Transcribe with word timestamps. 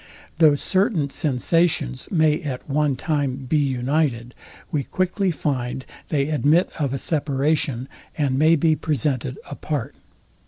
Though 0.39 0.55
certain 0.55 1.11
sensations 1.11 2.09
may 2.11 2.41
at 2.41 2.67
one 2.67 2.95
time 2.95 3.45
be 3.47 3.59
united, 3.59 4.33
we 4.71 4.83
quickly 4.83 5.29
find 5.29 5.85
they 6.09 6.29
admit 6.29 6.71
of 6.79 6.91
a 6.91 6.97
separation, 6.97 7.87
and 8.17 8.35
may 8.39 8.55
be 8.55 8.75
presented 8.75 9.37
apart. 9.47 9.93